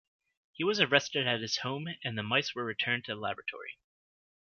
[0.53, 3.77] He was arrested at his home and the mice were returned to the laboratory.